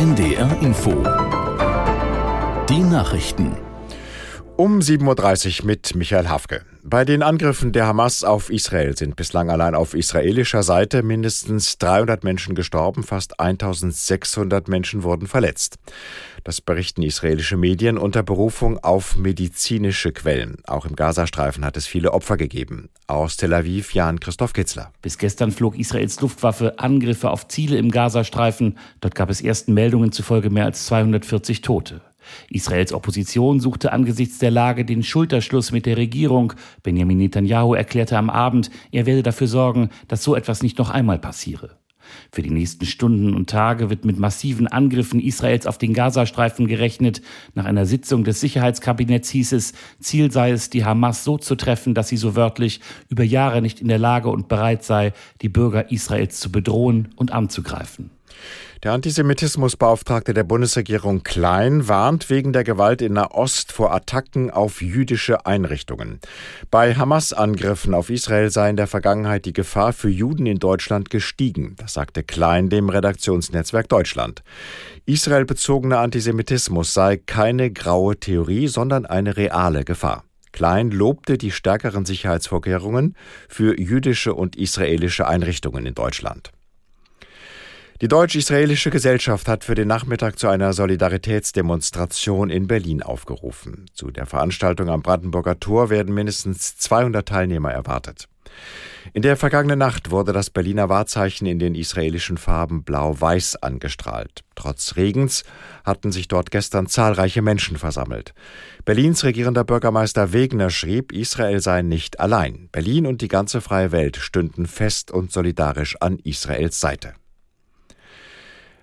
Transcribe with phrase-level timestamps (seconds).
[0.00, 0.92] NDR Info.
[2.70, 3.54] Die Nachrichten.
[4.56, 6.62] Um 7.30 Uhr mit Michael Hafke.
[6.82, 12.24] Bei den Angriffen der Hamas auf Israel sind bislang allein auf israelischer Seite mindestens 300
[12.24, 15.76] Menschen gestorben, fast 1600 Menschen wurden verletzt.
[16.42, 20.56] Das berichten israelische Medien unter Berufung auf medizinische Quellen.
[20.66, 22.88] Auch im Gazastreifen hat es viele Opfer gegeben.
[23.06, 24.90] Aus Tel Aviv Jan Christoph Kitzler.
[25.02, 28.78] Bis gestern flog Israels Luftwaffe Angriffe auf Ziele im Gazastreifen.
[29.00, 32.00] Dort gab es ersten Meldungen zufolge mehr als 240 Tote.
[32.48, 36.52] Israels Opposition suchte angesichts der Lage den Schulterschluss mit der Regierung.
[36.82, 41.18] Benjamin Netanyahu erklärte am Abend, er werde dafür sorgen, dass so etwas nicht noch einmal
[41.18, 41.80] passiere.
[42.32, 47.22] Für die nächsten Stunden und Tage wird mit massiven Angriffen Israels auf den Gazastreifen gerechnet.
[47.54, 51.94] Nach einer Sitzung des Sicherheitskabinetts hieß es, Ziel sei es, die Hamas so zu treffen,
[51.94, 55.90] dass sie so wörtlich über Jahre nicht in der Lage und bereit sei, die Bürger
[55.90, 58.10] Israels zu bedrohen und anzugreifen.
[58.82, 65.44] Der Antisemitismusbeauftragte der Bundesregierung Klein warnt wegen der Gewalt in Nahost vor Attacken auf jüdische
[65.44, 66.18] Einrichtungen.
[66.70, 71.76] Bei Hamas-Angriffen auf Israel sei in der Vergangenheit die Gefahr für Juden in Deutschland gestiegen.
[71.76, 74.42] Das sagte Klein dem Redaktionsnetzwerk Deutschland.
[75.04, 80.24] Israelbezogener Antisemitismus sei keine graue Theorie, sondern eine reale Gefahr.
[80.52, 83.14] Klein lobte die stärkeren Sicherheitsvorkehrungen
[83.48, 86.50] für jüdische und israelische Einrichtungen in Deutschland.
[88.00, 93.84] Die deutsch-israelische Gesellschaft hat für den Nachmittag zu einer Solidaritätsdemonstration in Berlin aufgerufen.
[93.92, 98.26] Zu der Veranstaltung am Brandenburger Tor werden mindestens 200 Teilnehmer erwartet.
[99.12, 104.44] In der vergangenen Nacht wurde das Berliner Wahrzeichen in den israelischen Farben blau-weiß angestrahlt.
[104.54, 105.44] Trotz Regens
[105.84, 108.32] hatten sich dort gestern zahlreiche Menschen versammelt.
[108.86, 112.70] Berlins regierender Bürgermeister Wegner schrieb, Israel sei nicht allein.
[112.72, 117.12] Berlin und die ganze freie Welt stünden fest und solidarisch an Israels Seite.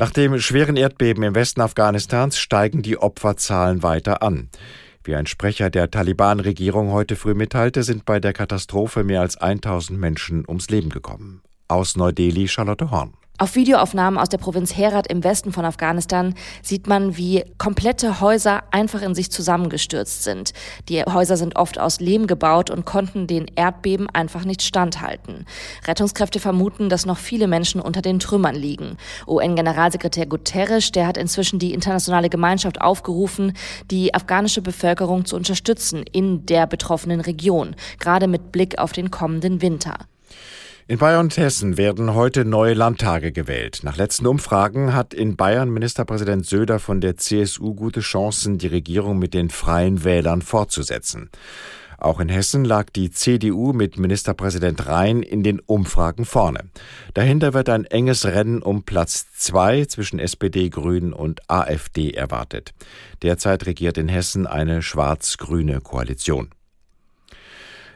[0.00, 4.48] Nach dem schweren Erdbeben im Westen Afghanistans steigen die Opferzahlen weiter an.
[5.02, 9.98] Wie ein Sprecher der Taliban-Regierung heute früh mitteilte, sind bei der Katastrophe mehr als 1000
[9.98, 11.42] Menschen ums Leben gekommen.
[11.66, 13.14] Aus Neu-Delhi Charlotte Horn.
[13.40, 18.64] Auf Videoaufnahmen aus der Provinz Herat im Westen von Afghanistan sieht man, wie komplette Häuser
[18.72, 20.52] einfach in sich zusammengestürzt sind.
[20.88, 25.46] Die Häuser sind oft aus Lehm gebaut und konnten den Erdbeben einfach nicht standhalten.
[25.86, 28.96] Rettungskräfte vermuten, dass noch viele Menschen unter den Trümmern liegen.
[29.28, 33.52] UN-Generalsekretär Guterres, der hat inzwischen die internationale Gemeinschaft aufgerufen,
[33.88, 39.62] die afghanische Bevölkerung zu unterstützen in der betroffenen Region, gerade mit Blick auf den kommenden
[39.62, 39.94] Winter.
[40.90, 43.80] In Bayern und Hessen werden heute neue Landtage gewählt.
[43.82, 49.18] Nach letzten Umfragen hat in Bayern Ministerpräsident Söder von der CSU gute Chancen, die Regierung
[49.18, 51.28] mit den freien Wählern fortzusetzen.
[51.98, 56.70] Auch in Hessen lag die CDU mit Ministerpräsident Rhein in den Umfragen vorne.
[57.12, 62.72] Dahinter wird ein enges Rennen um Platz zwei zwischen SPD, Grünen und AfD erwartet.
[63.20, 66.48] Derzeit regiert in Hessen eine schwarz-grüne Koalition.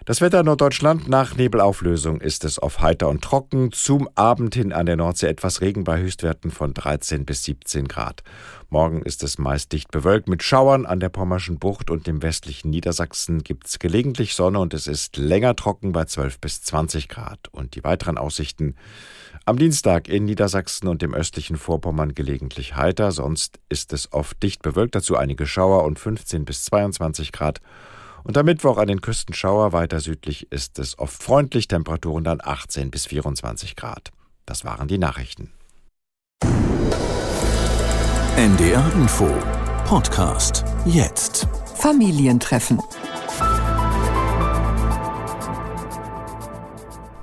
[0.04, 3.70] Das Wetter in Norddeutschland nach Nebelauflösung ist es auf heiter und trocken.
[3.70, 8.24] Zum Abend hin an der Nordsee etwas Regen bei Höchstwerten von 13 bis 17 Grad.
[8.68, 10.86] Morgen ist es meist dicht bewölkt mit Schauern.
[10.86, 15.18] An der Pommerschen Bucht und dem westlichen Niedersachsen gibt es gelegentlich Sonne und es ist
[15.18, 17.46] länger trocken bei 12 bis 20 Grad.
[17.52, 18.74] Und die weiteren Aussichten
[19.44, 23.12] am Dienstag in Niedersachsen und dem östlichen Vorpommern gelegentlich heiter.
[23.12, 27.60] Sonst ist es oft dicht bewölkt, dazu einige Schauer und 15 bis 22 Grad.
[28.24, 32.38] Und am Mittwoch an den Küsten Schauer, weiter südlich ist es oft freundlich, Temperaturen dann
[32.42, 34.10] 18 bis 24 Grad.
[34.46, 35.52] Das waren die Nachrichten.
[38.36, 39.28] NDR Info
[39.84, 41.48] Podcast jetzt.
[41.74, 42.80] Familientreffen.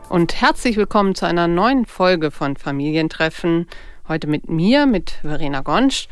[0.10, 3.68] Und herzlich willkommen zu einer neuen Folge von Familientreffen.
[4.08, 6.10] Heute mit mir, mit Verena Gonsch.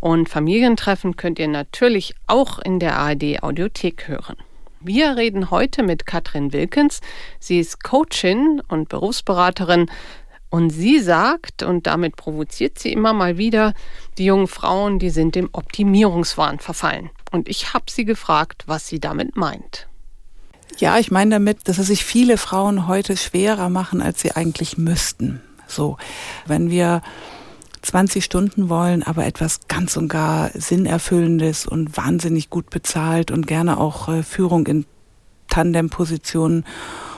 [0.00, 4.36] Und Familientreffen könnt ihr natürlich auch in der ARD Audiothek hören.
[4.80, 7.02] Wir reden heute mit Katrin Wilkens.
[7.38, 9.90] Sie ist Coachin und Berufsberaterin
[10.48, 13.74] und sie sagt, und damit provoziert sie immer mal wieder,
[14.16, 17.10] die jungen Frauen, die sind dem Optimierungswahn verfallen.
[17.30, 19.86] Und ich habe sie gefragt, was sie damit meint.
[20.78, 24.78] Ja, ich meine damit, dass es sich viele Frauen heute schwerer machen, als sie eigentlich
[24.78, 25.40] müssten.
[25.66, 25.98] So,
[26.46, 27.02] wenn wir
[27.82, 33.78] 20 Stunden wollen, aber etwas ganz und gar Sinnerfüllendes und wahnsinnig gut bezahlt und gerne
[33.78, 34.84] auch äh, Führung in
[35.48, 36.62] Tandempositionen.
[36.62, 37.09] positionen